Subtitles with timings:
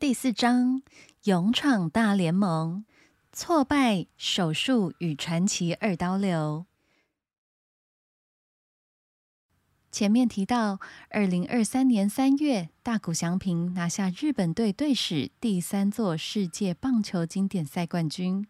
[0.00, 0.80] 第四章：
[1.24, 2.84] 勇闯大联盟，
[3.32, 6.66] 挫败手术与传奇二刀流。
[9.90, 10.78] 前面提到，
[11.10, 18.46] 二零二三年三月，大谷翔平拿下日本队队史第三座世界棒球经典赛冠军，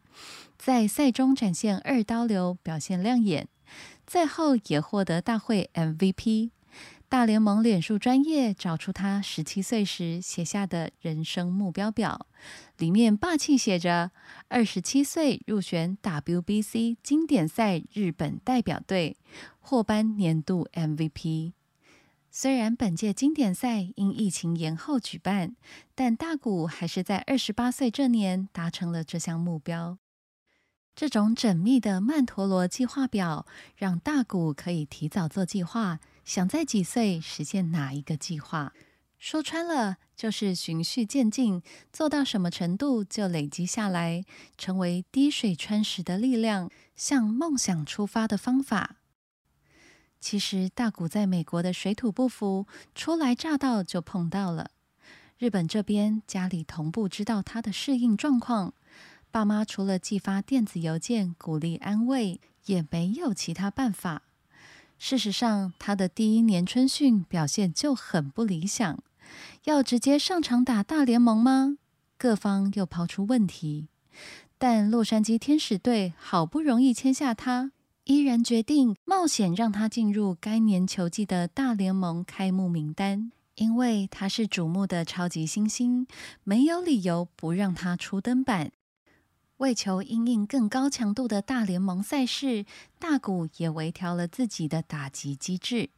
[0.59, 3.49] 在赛中展现二刀流，表现亮眼，
[4.07, 6.51] 赛后也获得大会 MVP。
[7.11, 12.27] 大联盟脸书专业找出他十七岁时写下的人生目标表，
[12.77, 14.11] 里面霸气写着
[14.49, 19.17] ：“二十七岁入选 WBC 经典赛日本代表队，
[19.59, 21.55] 获颁年度 MVP。”
[22.31, 25.57] 虽然本届经典赛因疫情延后举办，
[25.95, 29.97] 但大谷还是在二十八岁这年达成了这项目标。
[30.95, 36.01] 这种缜密的曼陀罗计划表，让大谷可以提早做计划。
[36.29, 38.75] 想在几岁实现哪一个计划？
[39.19, 44.27] 说穿了，就是循序渐进，做到什么程度就累积下来，
[44.59, 48.97] 成为滴水穿石的力量，向梦想出发的方法。
[50.21, 54.73] 其实大谷在美国的水土不服，初来乍到就碰到了。
[55.39, 58.75] 日本这边家里同步知道他的适应状况，
[59.31, 64.25] 爸妈除了寄发电子邮件鼓励安慰，也没有其他办法。
[64.99, 68.99] 事实上，他的第一年春训表现就很不理想。
[69.65, 71.77] 要直接上场打大联盟吗？
[72.17, 73.89] 各方又抛出问题。
[74.59, 77.71] 但洛杉矶天使队好不容易签下他，
[78.05, 86.09] 依然决定冒险让他进入该年球季的大联盟开幕名单，因为他是瞩目的超级新星，
[86.43, 88.73] 没有理由不让他出登板。
[89.59, 92.65] 为求应应更高强度的大联盟赛事，
[92.99, 95.91] 大谷也微调了自己的打击机制。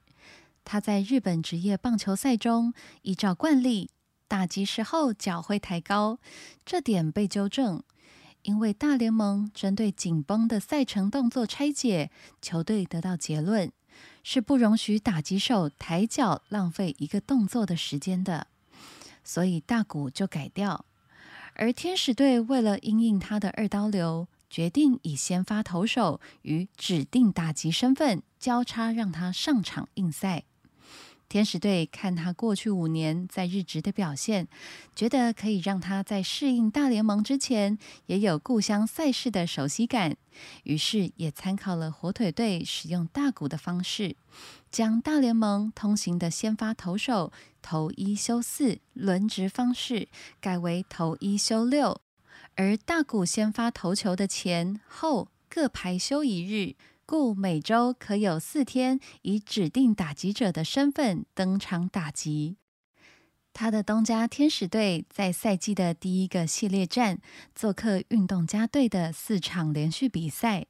[0.64, 3.90] 他在日本职业棒球赛中，依照惯例，
[4.28, 6.18] 打击时候脚会抬高，
[6.64, 7.82] 这点被纠正。
[8.42, 13.70] 因为大联盟针对紧绷的赛程动作拆解，球队得到结论
[14.22, 18.46] 是不容许打击手抬脚浪费一个动作的时间的，
[19.22, 20.86] 所以大谷就改掉。
[21.54, 30.44] 而天使队为了应应他的二刀流，决定以先发投手与指定打击身份交叉让他上场应赛。
[31.30, 34.48] 天使队看他过去五年在日职的表现，
[34.96, 40.16] 觉得可以让他在适应大联盟之前也有故乡赛事的熟悉感，
[40.64, 44.16] 于是也参考了火腿队使用大谷的方式，
[44.72, 47.32] 将大联盟通行的先发投手
[47.62, 50.08] 投一休四轮值方式
[50.40, 52.00] 改为投一休六，
[52.56, 56.74] 而大谷先发投球的前后各排休一日。
[57.10, 62.56] 故每周可有四天以指定打击者的身份登场打击。
[63.52, 67.18] 他的东家天使队在赛季的第一个系列战
[67.52, 70.66] 做客运动家队的四场连续比赛，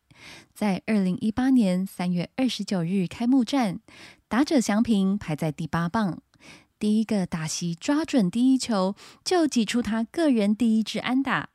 [0.55, 3.79] 在二零一八年三月二十九日开幕战，
[4.27, 6.23] 打者祥平排在第八棒，
[6.79, 11.51] 第一个打席抓准第一球就挤出他个人第一支安打，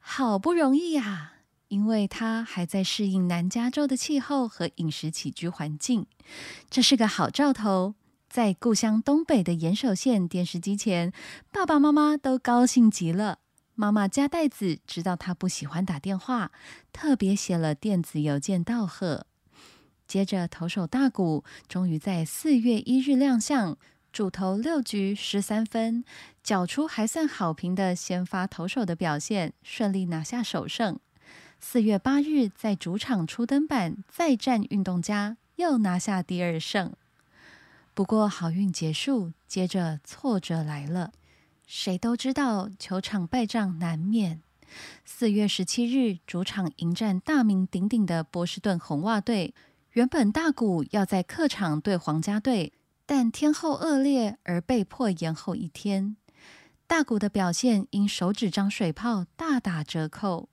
[0.00, 1.34] 好不容易呀！
[1.76, 6.06] 因为他还在适应南加州的气候和饮食起居环境，
[6.70, 7.94] 这是个好兆头。
[8.30, 11.12] 在故乡东北的岩手县电视机前，
[11.52, 13.40] 爸爸妈妈都高兴极了。
[13.74, 16.50] 妈妈加袋子知道他不喜欢打电话，
[16.94, 19.26] 特别写了电子邮件道贺。
[20.08, 23.76] 接着，投手大谷终于在四月一日亮相，
[24.10, 26.02] 主投六局十三分，
[26.42, 30.98] 缴出还算好评的先发投手的表现，顺利拿下首胜。
[31.58, 36.92] 四月八日，在主场初登板再战运动家，又拿下第二胜。
[37.92, 41.12] 不过好运结束，接着挫折来了。
[41.66, 44.40] 谁都知道球场败仗难免。
[45.04, 49.54] 四月十七日，主场迎战大名鼎鼎的波士顿红袜队。
[49.92, 52.74] 原本大谷要在客场对皇家队，
[53.06, 56.16] 但天候恶劣而被迫延后一天。
[56.86, 60.48] 大谷的表现因手指长水泡大打折扣。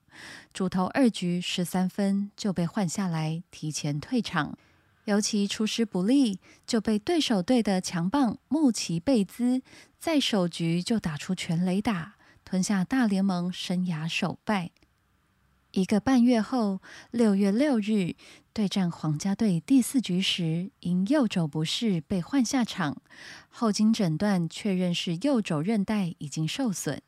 [0.54, 4.57] 主投二局十三分就被换下来，提前退场。
[5.06, 9.62] 尤其出师不利，就被对手队的强棒穆奇贝兹
[10.00, 12.15] 在首局就打出全垒打，
[12.45, 14.71] 吞下大联盟生涯首败。
[15.71, 16.81] 一个半月后，
[17.12, 18.15] 六月六日
[18.54, 23.01] 对战皇家队第四局时，因右肘不适被换下场，
[23.50, 27.01] 后经诊断确认是右肘韧带已经受损。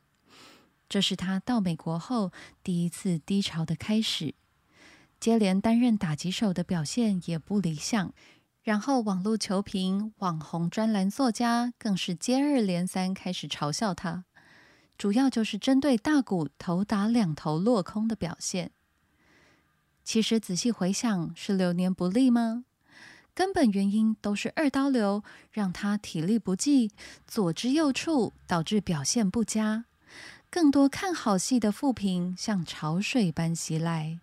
[0.88, 2.32] 这是他到美国后
[2.64, 4.36] 第一次低潮的开始，
[5.20, 8.14] 接连担任打击手的表现也不理想。
[8.64, 14.26] 然后网络球评、网红专栏作家更是接二连三开始嘲笑他。
[14.98, 18.72] 主要就是针对大谷投打两头落空的表现。
[20.04, 22.66] 其实仔细回想，是流年不利吗？
[23.34, 26.92] 根本原因都是二刀流让他体力不济，
[27.28, 29.86] 左支右绌，导致表现不佳。
[30.56, 34.22] 更多看好戏的负评像潮水般袭来。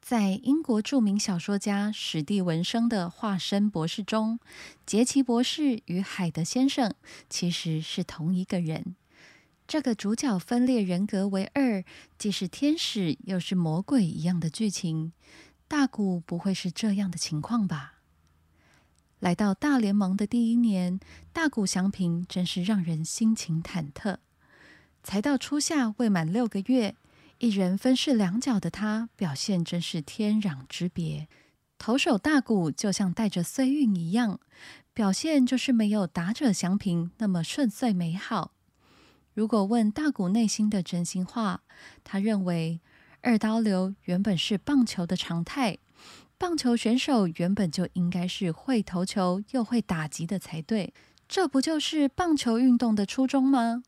[0.00, 4.38] 在英国著名小说家史蒂文生的《化身博士》中，
[4.86, 6.94] 杰奇博士与海德先生
[7.28, 8.94] 其实是同一个人。
[9.66, 11.82] 这个主角分裂人格为二，
[12.16, 15.12] 既是天使又是魔鬼一样的剧情，
[15.66, 17.94] 大谷不会是这样的情况吧？
[19.18, 21.00] 来到大联盟的第一年，
[21.32, 24.18] 大谷翔平真是让人心情忐忑。
[25.06, 26.96] 才到初夏未满六个月。
[27.38, 31.28] 一人分饰两角的他，表现真是天壤之别。
[31.78, 34.40] 投手大谷就像带着岁运一样，
[34.92, 38.50] 表现就是没有打者祥平那么顺遂美好。
[39.32, 41.60] 如果问大谷内心的真心话，
[42.02, 42.80] 他认为
[43.20, 45.78] 二刀流原本是棒球的常态，
[46.36, 50.92] 棒球选手原本就应该是会投球又会打击的才对，
[51.28, 53.84] 这不就是棒球运动的初衷吗？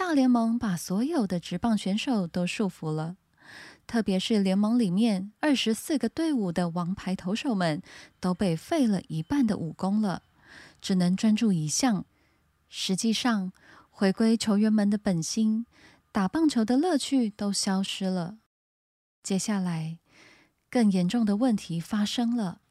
[0.00, 3.18] 大联盟把所有的职棒选手都束缚了，
[3.86, 7.82] 特别是联盟里面二十四个队伍的王牌投手们
[8.18, 10.22] 都被废了一半的武功了，
[10.80, 12.06] 只能专注一项。
[12.70, 13.52] 实际上，
[13.90, 15.66] 回归球员们的本心，
[16.10, 18.38] 打棒球的乐趣都消失了。
[19.22, 19.98] 接下来，
[20.70, 22.62] 更严重的问题发生了：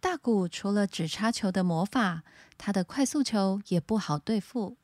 [0.00, 2.24] 大谷除了只插球的魔法，
[2.58, 4.76] 他的快速球也不好对付。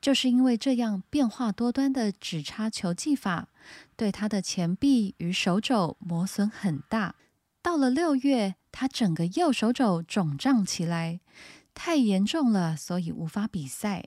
[0.00, 3.48] 就是因为这样变化多端的指插球技法，
[3.96, 7.14] 对他的前臂与手肘磨损很大。
[7.60, 11.20] 到了六月，他整个右手肘肿胀起来，
[11.74, 14.04] 太严重了，所以无法比赛。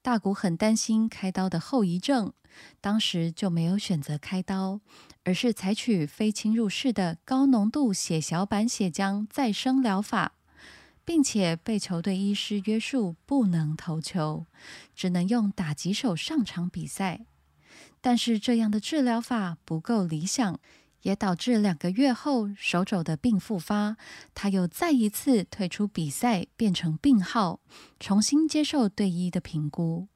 [0.00, 2.32] 大谷很担心开刀的后遗症，
[2.80, 4.80] 当时就没有选择开刀，
[5.24, 10.34] 而是采取非侵入式的高浓度血小板血浆再生疗法。
[11.04, 14.46] 并且被球队医师约束，不能投球，
[14.94, 17.26] 只能用打击手上场比赛。
[18.00, 20.58] 但是这样的治疗法不够理想，
[21.02, 23.96] 也导致两个月后手肘的病复发，
[24.34, 27.60] 他又再一次退出比赛，变成病号，
[28.00, 30.08] 重新接受队医的评估。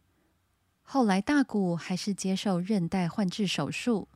[0.83, 4.09] 后来大谷还是接受韧带换置手术。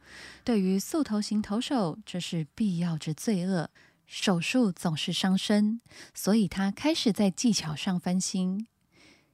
[0.42, 3.68] 对于速投型投手，这是必要之罪恶。
[4.14, 5.80] 手术总是伤身，
[6.12, 8.66] 所以他开始在技巧上翻新。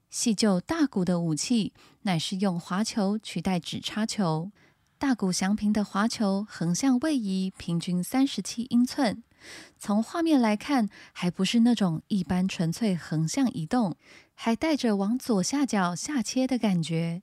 [0.08, 1.72] 细究大谷的武器，
[2.02, 4.52] 乃是用滑球取代指插球。
[4.96, 9.24] 大谷祥平的滑球横向位移平均三十七英寸，
[9.80, 13.96] 从画面来看，还不是那种一般纯粹横向移动，
[14.34, 17.22] 还带着往左下角下切的感觉，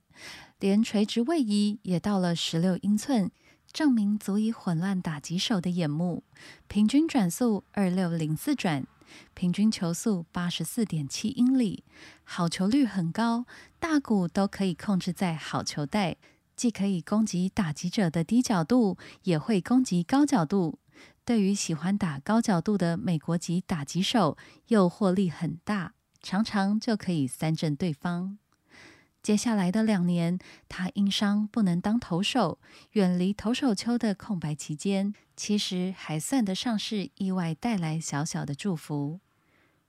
[0.60, 3.30] 连垂直位移也到了十六英寸。
[3.72, 6.24] 证明足以混乱打击手的眼目。
[6.68, 8.86] 平均转速二六零四转，
[9.34, 11.84] 平均球速八十四点七英里，
[12.24, 13.46] 好球率很高。
[13.78, 16.16] 大鼓都可以控制在好球带，
[16.56, 20.78] 既可以攻击打击者的低角度，也会攻击高角度。
[21.24, 24.38] 对于喜欢打高角度的美国籍打击手，
[24.68, 28.38] 诱惑力很大，常常就可以三振对方。
[29.26, 32.60] 接下来的两年，他因伤不能当投手，
[32.92, 39.18] 远离投手丘的空白期间，其实还算得上是意外带来小小的祝福。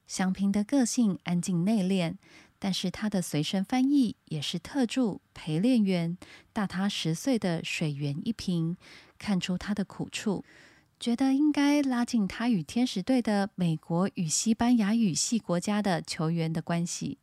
[0.07, 2.15] 祥平的个性安静内敛，
[2.57, 6.17] 但是他的随身翻译也是特助陪练员，
[6.51, 8.75] 大他十岁的水源一平，
[9.19, 10.43] 看出他的苦处，
[10.99, 17.19] 觉得应该拉近他与天使队的美国与西班牙语系国家的球员的关系。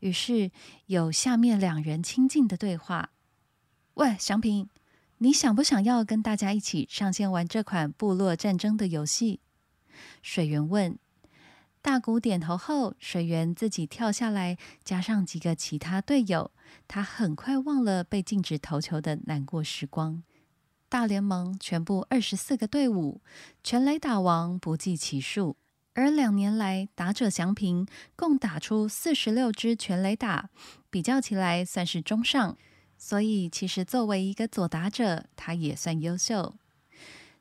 [0.00, 0.50] 于是
[0.86, 3.10] 有下面两人亲近的对话
[3.94, 4.68] ：“喂，祥平，
[5.18, 9.40] 你想不想要跟大家一起上线玩这款部落战争的游戏？”
[10.22, 10.98] 水源问。
[11.80, 16.50] 大谷点头后，水源自己跳下来，加上几个其他队友，
[16.88, 20.24] 他很快忘了被禁止投球的难过时光。
[20.88, 23.20] 大联盟全部二十四个队伍，
[23.62, 25.56] 全垒打王不计其数。
[25.96, 30.50] 而两年来，打者祥平共打出四十六支全垒打，
[30.90, 32.58] 比较起来算是中上。
[32.98, 36.54] 所以，其实作为一个左打者，他也算优秀。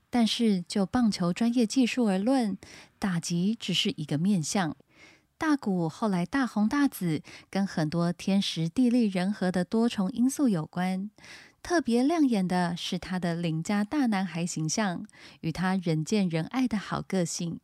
[0.09, 2.57] 但是，就棒球专业技术而论，
[2.97, 4.73] 打击只是一个面相。
[5.37, 11.11] 大谷后来大红大紫，跟很多天时地利人和的多重因素有关。
[11.61, 15.05] 特别亮眼的是他的邻家大男孩形象，
[15.41, 17.59] 与他人见人爱的好个性。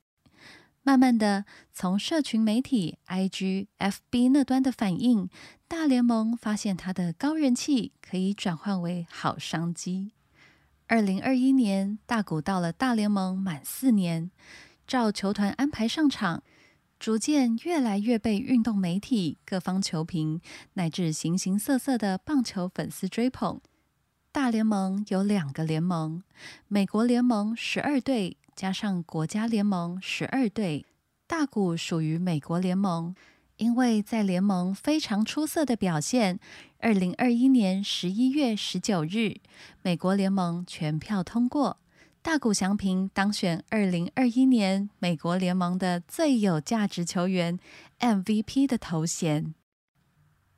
[0.83, 5.29] 慢慢的，从社群媒体 IG、FB 那端的反应，
[5.67, 10.13] 大联盟发现他的高人气可以转换为好商机。
[10.87, 14.31] 二零二一年，大谷到了大联盟满四年，
[14.87, 16.41] 照球团安排上场，
[16.99, 20.41] 逐渐越来越被运动媒体、各方球评
[20.73, 23.61] 乃至形形色色的棒球粉丝追捧。
[24.33, 26.23] 大联盟有两个联盟，
[26.69, 28.37] 美国联盟十二队。
[28.55, 30.85] 加上国家联盟十二队，
[31.27, 33.13] 大谷属于美国联盟，
[33.57, 36.39] 因为在联盟非常出色的表现。
[36.79, 39.41] 二零二一年十一月十九日，
[39.81, 41.79] 美国联盟全票通过，
[42.21, 47.59] 大谷翔平当选二零二一年美国联盟的最有价值球员
[47.99, 49.53] MVP 的头衔。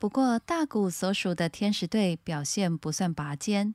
[0.03, 3.73] 不过，大谷所属的天使队表现不算拔尖。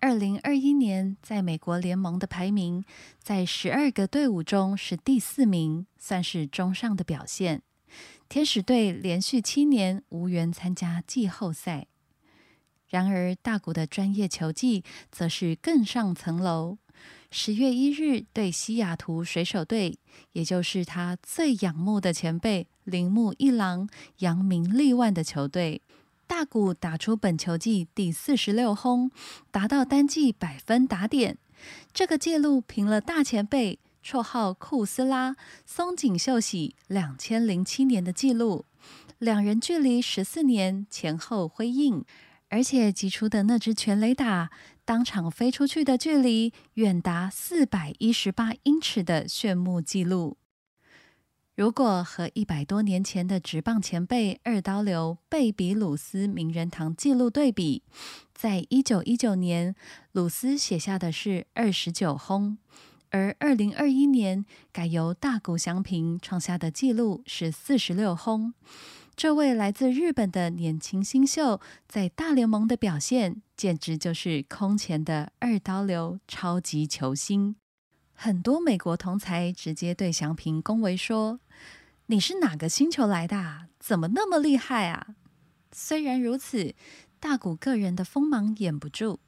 [0.00, 2.84] 二零二一年，在美国联盟的排名，
[3.22, 7.62] 在十二个队伍中是第四名，算是中上的表现。
[8.28, 11.86] 天使队连续七年无缘参加季后赛。
[12.88, 14.82] 然而，大谷的专业球技
[15.12, 16.78] 则是更上层楼。
[17.30, 19.98] 十月一日，对西雅图水手队，
[20.32, 23.86] 也就是他最仰慕的前辈铃木一郎
[24.20, 25.82] 扬名立万的球队。
[26.26, 29.10] 大谷打出本球季第四十六轰，
[29.50, 31.36] 达到单季百分打点。
[31.92, 38.64] 这个记录平了大前辈绰号库斯拉松井秀喜两千零七年的记录，
[39.18, 42.02] 两人距离十四年前后辉映。
[42.50, 44.50] 而且击出的那支全垒打，
[44.84, 50.38] 当场飞出去的距离远达四百一十八英尺的炫目纪录。
[51.54, 57.82] 如果和一百多年前的直棒前辈二刀流贝比鲁斯名人堂纪录对比，
[58.32, 59.74] 在一九一九年，
[60.12, 62.58] 鲁斯写下的是二十九轰，
[63.10, 68.54] 而二零二一年改由大谷翔平创下的纪录是四十六轰。
[69.18, 77.56] 这位来自日本的年轻新秀在大联盟的表现，简直就是空前的二刀流超级球星。
[78.12, 81.40] 很多美国同才直接对祥平恭维说
[82.06, 83.66] ：“你是哪个星球来的？
[83.80, 85.16] 怎么那么厉害啊？”
[85.74, 86.76] 虽然如此，
[87.18, 89.18] 大谷个人的锋芒掩不住。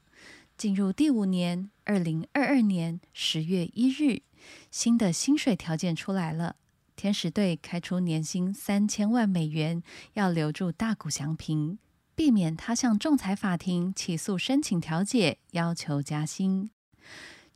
[0.56, 4.22] 进入第五年，二零二二年十月一日，
[4.70, 6.54] 新的薪水条件出来了。
[7.00, 11.78] 天使队开出年薪三千万美元，要留住大谷祥平，
[12.14, 16.68] 避免他向仲裁法庭起诉申请调解，要求加薪。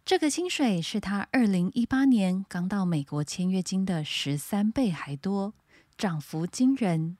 [0.02, 5.52] 这个薪水是他二零一八年刚到美国签约金的十三倍还多，
[5.98, 7.18] 涨幅惊人。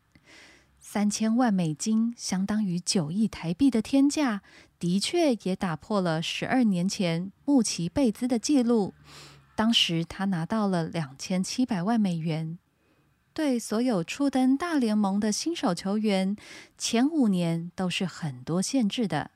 [0.81, 4.41] 三千万美金相当于九亿台币的天价，
[4.79, 8.95] 的确也打破了十二年前穆奇贝兹的记录。
[9.55, 12.59] 当时他拿到了两千七百万美元。
[13.33, 16.37] 对所有初登大联盟的新手球员，
[16.79, 19.33] 前五年都是很多限制的，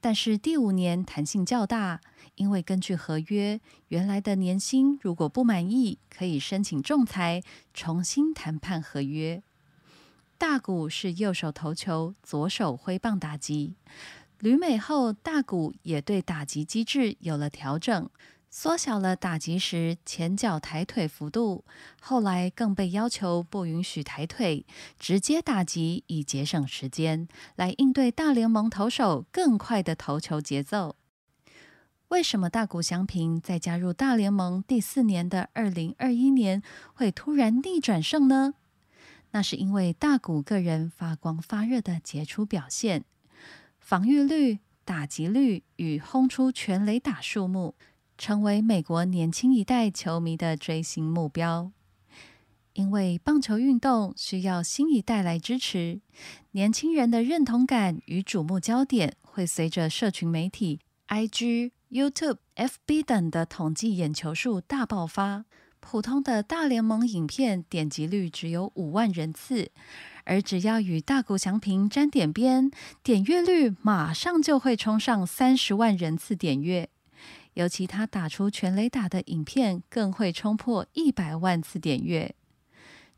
[0.00, 2.00] 但是第五年弹性较大。
[2.36, 7.40] 因为根据合约，原来的年薪如果不满意，可以申请仲裁
[7.72, 9.40] 重新谈判合约。
[10.36, 13.76] 大谷是右手投球，左手挥棒打击。
[14.40, 18.10] 旅美后，大谷也对打击机制有了调整，
[18.56, 21.64] 缩小了打击时前脚抬腿幅度。
[22.00, 24.64] 后来更被要求不允许抬腿，
[24.96, 30.94] 直接打击以节省时间，来应对大联盟投手更快的投球节奏。
[32.10, 36.62] 为什么大谷翔平在加入大联盟第四年的二零二一年
[36.94, 38.54] 会突然逆转胜呢？
[39.32, 43.04] 那是因为大谷个人发光发热的杰出表现，
[43.80, 47.74] 防御率、打击率与轰出全垒打数目，
[48.16, 51.70] 成为美国年轻一代球迷的追星目标。
[52.72, 56.00] 因为棒球运动需要新一代来支持，
[56.52, 61.72] 年轻人的认同感与瞩目焦点会随着社群媒体 IG。
[61.90, 65.44] YouTube、FB 等的统计眼球数大爆发，
[65.78, 69.70] 普通的大联盟影片点击率只有五万人次，
[70.24, 72.68] 而只要与大谷翔平沾点边，
[73.04, 76.88] 点阅率马上就会冲上三十万人次点阅。
[77.54, 82.34] 尤其他打出全垒打的影片，更会冲破一百万次点阅。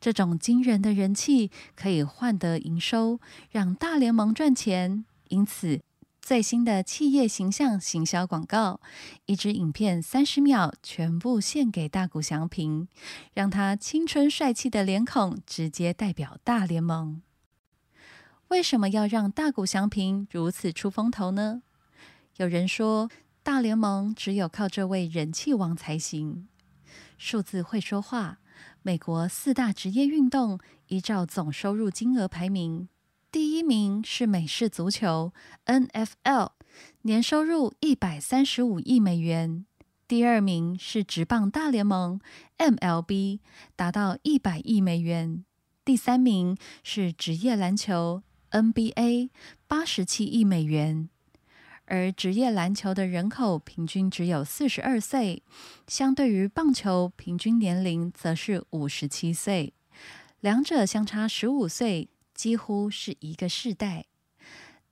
[0.01, 5.05] 这种惊人的人气可以换得营收，让大联盟赚钱。
[5.29, 5.81] 因此。
[6.19, 8.81] 最新的企业形象行销广告，
[9.27, 12.89] 一支影片三十秒，全部献给大谷翔平，
[13.33, 17.23] 让他青春帅气的脸孔直接代表大联盟。
[18.49, 21.63] 为什么要让大谷翔平如此出风头呢？
[22.39, 23.09] 有人说，
[23.47, 26.49] 大联盟只有靠这位人气王才行。
[27.17, 28.41] 数字会说话，
[28.83, 32.89] 美国四大职业运动依照总收入金额排名，
[33.31, 35.33] 第一名是美式足球
[35.67, 36.49] （NFL），
[37.03, 39.65] 年收入一百三十五亿美元；
[40.09, 42.19] 第二名是职棒大联盟
[42.59, 43.39] （MLB），
[43.77, 45.45] 达到一百亿美元；
[45.85, 49.31] 第三名是职业篮球 （NBA），
[49.69, 51.11] 八十七亿美元。
[51.87, 55.43] 而职业篮球的人口平均只有四十二岁，
[55.87, 59.73] 相对于棒球平均年龄则是五十七岁，
[60.41, 64.07] 两者相差十五岁，几乎是一个世代。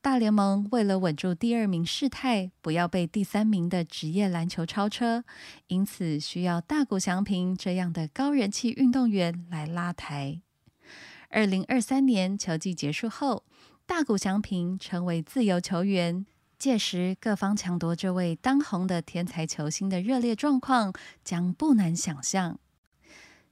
[0.00, 5.24] 大联盟为了稳住第二名世态，不要被第三名的职业篮球超车，
[5.66, 10.40] 因此需要大谷翔平这样的高人气运动员来拉抬。
[11.30, 13.44] 二零二三年球季结束后，
[13.86, 16.26] 大谷翔平成为自由球员。
[16.64, 22.58] 届时，各方抢夺这位当红的天才球星的热烈状况将不难想象。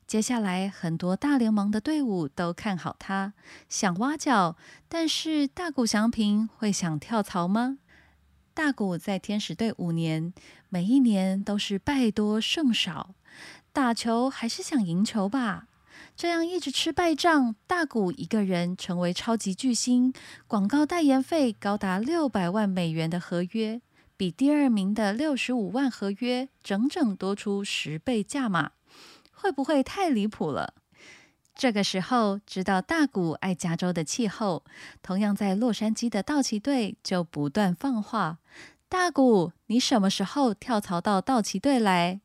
[0.07, 3.35] 接下来，很多大联盟的队伍都看好他，
[3.69, 4.57] 想挖角，
[4.88, 7.76] 但是大谷翔平会想跳槽吗？
[8.54, 10.33] 大谷在天使队五年，
[10.71, 13.14] 每一年都是败多胜少，
[13.75, 15.66] 打球还是想赢球吧。
[16.14, 20.12] 这样一直吃败仗，大谷一个人成为超级巨星，
[20.46, 23.80] 广告代言费高达六百万美元的合约，
[24.16, 28.72] 比第二名的六十五万合约整整多出十倍价码，
[29.32, 30.75] 会不会太离谱了？
[31.54, 34.64] 这个时候，知道大谷爱加州的气候，
[35.02, 38.38] 同样在洛杉矶的道奇队就不断放话：
[38.88, 42.20] 大谷，你什么时候跳槽到道奇队来？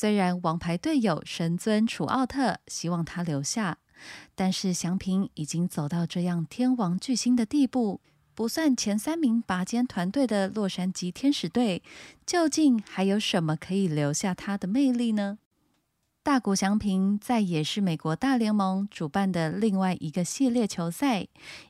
[0.00, 3.78] 虽然王牌队友神尊楚奥特希望他留下，
[4.36, 8.00] 但是祥平已经走到这样天王巨星的地步，
[8.32, 11.82] 不算前三名拔尖团队的洛杉矶天使队，
[12.24, 15.40] 究竟还有什么可以留下他的魅力呢？
[16.22, 21.26] 大谷翔平在也是美国大联盟主办的另外一个系列球赛，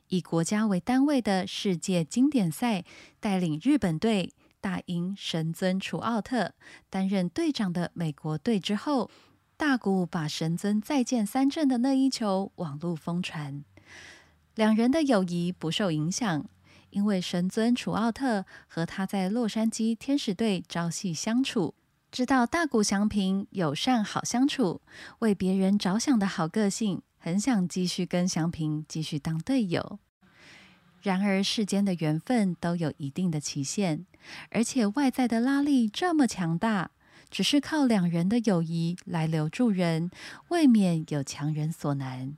[0.09, 2.85] 以国家为单位的世界经典赛，
[3.19, 4.31] 带领日本队。
[4.61, 6.53] 大英神尊楚奥特
[6.89, 9.09] 担任队长的美国队之后，
[9.55, 13.63] 大谷把神尊再见三振的那一球网路疯传，
[14.55, 16.45] 两人的友谊不受影响，
[16.89, 21.75] 因为神尊楚奥特和他在洛杉矶天使队朝夕相处，
[22.11, 24.81] 知道大谷翔平友善好相处，
[25.19, 29.99] 为别人着想的好个性，很想继续跟翔平继续当队友。
[31.01, 34.05] 然而，世间的缘分都有一定的期限，
[34.51, 36.91] 而且外在的拉力这么强大，
[37.29, 40.11] 只是靠两人的友谊来留住人，
[40.49, 42.35] 未免有强人所难。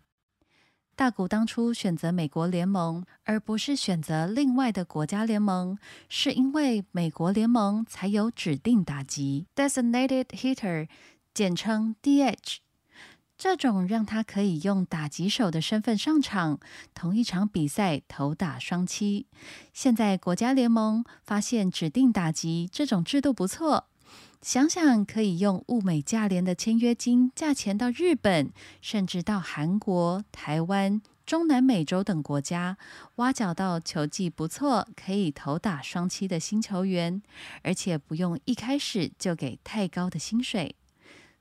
[0.95, 10.87] 大谷当初选择美国联盟，而不是选择另外的国家联盟，是因为美国联盟才有指定打击 （designated hitter），
[11.33, 12.57] 简称 DH。
[13.41, 16.59] 这种让他可以用打击手的身份上场，
[16.93, 19.25] 同一场比赛投打双七。
[19.73, 23.87] 现在国家联盟发现指定打击这种制度不错，
[24.43, 32.77] 想想可以用物美价廉的签约金价钱到日本，甚至到韩国、台湾、中南美洲等国家
[33.15, 37.19] 挖角到球技不错、可以投打双七的新球员，
[37.63, 40.75] 而且不用一开始就给太高的薪水。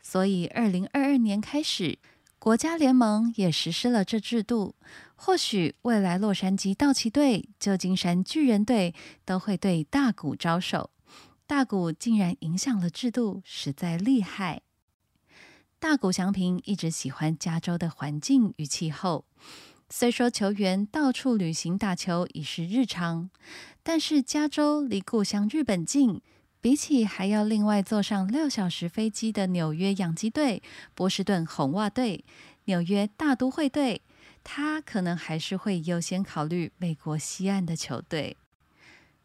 [0.02, 1.98] 所以，二零二二年开始，
[2.38, 4.74] 国家联盟也实施了这制度。
[5.14, 10.90] 或许未来洛杉矶道奇队、旧金山巨人队都会对大谷招手。
[11.46, 14.62] 大谷竟然影响了制度，实在厉害。
[15.78, 19.24] 大谷翔平一直喜欢加州的环境与气候，
[19.90, 23.30] 虽说球员到处旅行打球已是日常，
[23.82, 26.22] 但是加州离故乡日本近。
[26.60, 30.62] 比起还要另外坐上六小时飞机的纽约养鸡队、
[30.94, 32.24] 波士顿红袜队、
[32.66, 34.02] 纽约大都会队，
[34.44, 38.36] 他可能还是会优先考虑美国西岸的球队。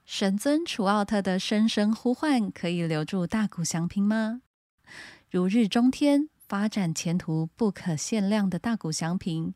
[0.05, 4.41] 神尊楚奥特的声声呼唤，可以留住大谷翔平吗？
[5.29, 9.53] 如日中天、发展前途不可限量的大谷翔平，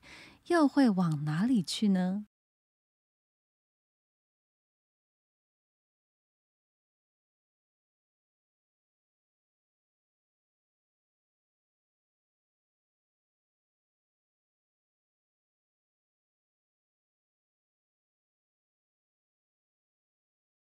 [0.48, 2.26] 又会往哪里去呢？